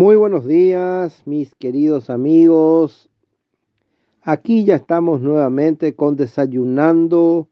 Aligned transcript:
Muy 0.00 0.14
buenos 0.14 0.46
días, 0.46 1.22
mis 1.26 1.56
queridos 1.56 2.08
amigos. 2.08 3.10
Aquí 4.22 4.64
ya 4.64 4.76
estamos 4.76 5.22
nuevamente 5.22 5.96
con 5.96 6.14
desayunando 6.14 7.48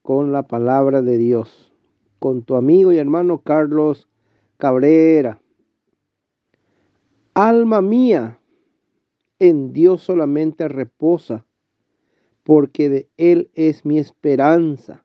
con 0.00 0.30
la 0.30 0.44
palabra 0.44 1.02
de 1.02 1.18
Dios, 1.18 1.74
con 2.20 2.44
tu 2.44 2.54
amigo 2.54 2.92
y 2.92 2.98
hermano 2.98 3.40
Carlos 3.40 4.08
Cabrera. 4.56 5.40
Alma 7.34 7.82
mía, 7.82 8.38
en 9.40 9.72
Dios 9.72 10.00
solamente 10.02 10.68
reposa, 10.68 11.44
porque 12.44 12.88
de 12.88 13.08
Él 13.16 13.50
es 13.54 13.84
mi 13.84 13.98
esperanza. 13.98 15.04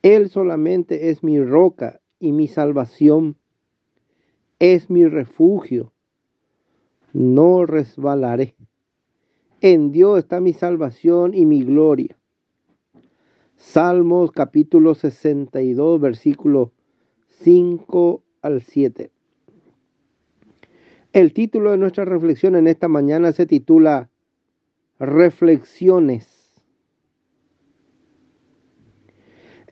Él 0.00 0.30
solamente 0.30 1.10
es 1.10 1.22
mi 1.22 1.44
roca 1.44 2.00
y 2.18 2.32
mi 2.32 2.48
salvación 2.48 3.36
es 4.60 4.90
mi 4.90 5.06
refugio, 5.06 5.90
no 7.14 7.64
resbalaré. 7.64 8.54
En 9.62 9.90
Dios 9.90 10.18
está 10.18 10.38
mi 10.40 10.52
salvación 10.52 11.34
y 11.34 11.46
mi 11.46 11.64
gloria. 11.64 12.16
Salmos 13.56 14.32
capítulo 14.32 14.94
62, 14.94 16.00
versículo 16.00 16.72
5 17.42 18.22
al 18.42 18.60
7. 18.60 19.10
El 21.14 21.32
título 21.32 21.70
de 21.70 21.78
nuestra 21.78 22.04
reflexión 22.04 22.54
en 22.54 22.66
esta 22.66 22.86
mañana 22.86 23.32
se 23.32 23.46
titula 23.46 24.10
Reflexiones. 24.98 26.52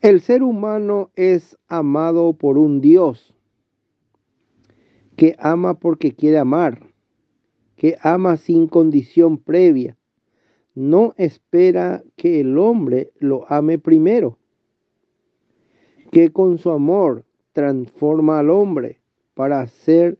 El 0.00 0.22
ser 0.22 0.42
humano 0.42 1.10
es 1.14 1.58
amado 1.68 2.32
por 2.32 2.56
un 2.56 2.80
Dios 2.80 3.37
que 5.18 5.34
ama 5.40 5.74
porque 5.74 6.14
quiere 6.14 6.38
amar, 6.38 6.78
que 7.74 7.98
ama 8.02 8.36
sin 8.36 8.68
condición 8.68 9.36
previa. 9.36 9.98
No 10.76 11.12
espera 11.16 12.04
que 12.14 12.40
el 12.40 12.56
hombre 12.56 13.10
lo 13.18 13.44
ame 13.50 13.80
primero, 13.80 14.38
que 16.12 16.30
con 16.30 16.58
su 16.58 16.70
amor 16.70 17.24
transforma 17.52 18.38
al 18.38 18.48
hombre 18.48 19.00
para 19.34 19.60
hacer 19.60 20.18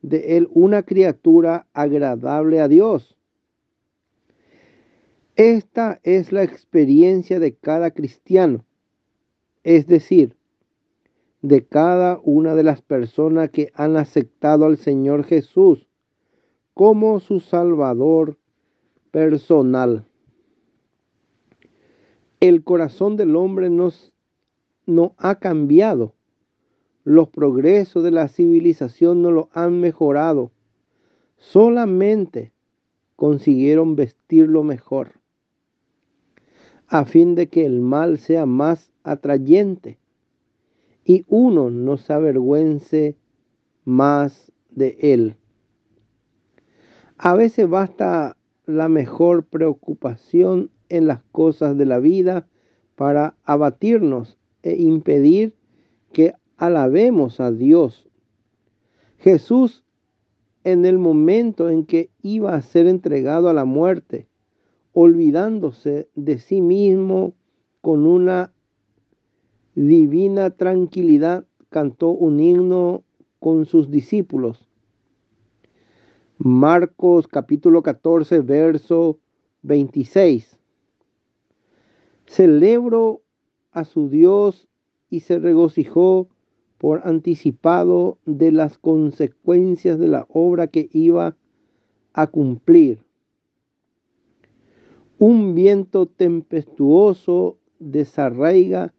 de 0.00 0.38
él 0.38 0.48
una 0.54 0.82
criatura 0.82 1.66
agradable 1.74 2.62
a 2.62 2.68
Dios. 2.68 3.18
Esta 5.36 6.00
es 6.04 6.32
la 6.32 6.42
experiencia 6.42 7.38
de 7.38 7.54
cada 7.54 7.90
cristiano, 7.90 8.64
es 9.62 9.86
decir, 9.86 10.37
de 11.42 11.66
cada 11.66 12.20
una 12.24 12.54
de 12.54 12.64
las 12.64 12.82
personas 12.82 13.50
que 13.50 13.70
han 13.74 13.96
aceptado 13.96 14.66
al 14.66 14.76
Señor 14.76 15.24
Jesús 15.24 15.86
como 16.74 17.20
su 17.20 17.40
Salvador 17.40 18.38
personal. 19.10 20.04
El 22.40 22.62
corazón 22.64 23.16
del 23.16 23.36
hombre 23.36 23.70
no 23.70 25.14
ha 25.16 25.34
cambiado. 25.36 26.14
Los 27.04 27.28
progresos 27.28 28.04
de 28.04 28.10
la 28.10 28.28
civilización 28.28 29.22
no 29.22 29.30
lo 29.30 29.48
han 29.52 29.80
mejorado. 29.80 30.52
Solamente 31.36 32.52
consiguieron 33.16 33.96
vestirlo 33.96 34.62
mejor, 34.62 35.12
a 36.86 37.04
fin 37.04 37.34
de 37.34 37.48
que 37.48 37.64
el 37.64 37.80
mal 37.80 38.18
sea 38.18 38.46
más 38.46 38.92
atrayente 39.02 39.98
y 41.08 41.24
uno 41.26 41.70
no 41.70 41.96
se 41.96 42.12
avergüence 42.12 43.16
más 43.86 44.52
de 44.68 44.98
él. 45.00 45.36
A 47.16 47.34
veces 47.34 47.66
basta 47.66 48.36
la 48.66 48.90
mejor 48.90 49.44
preocupación 49.44 50.70
en 50.90 51.06
las 51.06 51.22
cosas 51.32 51.78
de 51.78 51.86
la 51.86 51.98
vida 51.98 52.46
para 52.94 53.34
abatirnos 53.44 54.36
e 54.62 54.76
impedir 54.76 55.54
que 56.12 56.34
alabemos 56.58 57.40
a 57.40 57.52
Dios. 57.52 58.06
Jesús, 59.16 59.84
en 60.62 60.84
el 60.84 60.98
momento 60.98 61.70
en 61.70 61.86
que 61.86 62.10
iba 62.20 62.54
a 62.54 62.60
ser 62.60 62.86
entregado 62.86 63.48
a 63.48 63.54
la 63.54 63.64
muerte, 63.64 64.28
olvidándose 64.92 66.10
de 66.14 66.38
sí 66.38 66.60
mismo 66.60 67.32
con 67.80 68.06
una 68.06 68.52
divina 69.86 70.50
tranquilidad 70.50 71.44
cantó 71.68 72.08
un 72.08 72.40
himno 72.40 73.04
con 73.38 73.64
sus 73.64 73.90
discípulos. 73.90 74.66
Marcos 76.38 77.28
capítulo 77.28 77.82
14, 77.82 78.40
verso 78.40 79.18
26. 79.62 80.56
Celebro 82.26 83.22
a 83.70 83.84
su 83.84 84.08
Dios 84.08 84.66
y 85.10 85.20
se 85.20 85.38
regocijó 85.38 86.28
por 86.78 87.06
anticipado 87.06 88.18
de 88.26 88.50
las 88.50 88.78
consecuencias 88.78 90.00
de 90.00 90.08
la 90.08 90.26
obra 90.28 90.66
que 90.66 90.88
iba 90.92 91.36
a 92.14 92.26
cumplir. 92.26 92.98
Un 95.20 95.54
viento 95.54 96.06
tempestuoso 96.06 97.58
desarraiga 97.78 98.92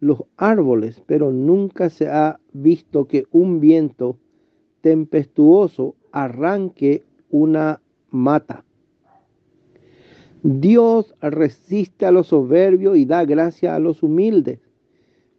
los 0.00 0.24
árboles, 0.36 1.02
pero 1.06 1.30
nunca 1.30 1.90
se 1.90 2.08
ha 2.08 2.40
visto 2.52 3.06
que 3.06 3.26
un 3.30 3.60
viento 3.60 4.16
tempestuoso 4.80 5.94
arranque 6.10 7.04
una 7.30 7.80
mata. 8.10 8.64
Dios 10.42 11.14
resiste 11.20 12.06
a 12.06 12.10
los 12.10 12.28
soberbios 12.28 12.96
y 12.96 13.04
da 13.04 13.26
gracia 13.26 13.74
a 13.74 13.78
los 13.78 14.02
humildes. 14.02 14.58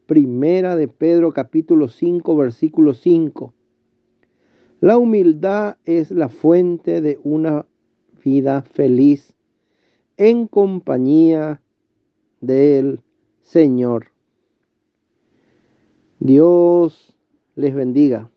Primera 0.06 0.76
de 0.76 0.88
Pedro 0.88 1.34
capítulo 1.34 1.88
5 1.88 2.36
versículo 2.36 2.94
5. 2.94 3.54
La 4.80 4.98
humildad 4.98 5.78
es 5.86 6.12
la 6.12 6.30
fuente 6.30 7.02
de 7.02 7.20
una 7.24 7.66
vida 8.24 8.62
feliz 8.62 9.34
en 10.18 10.48
compañía 10.48 11.62
del 12.42 13.00
Señor. 13.42 14.11
Dios 16.22 17.16
les 17.56 17.74
bendiga. 17.74 18.30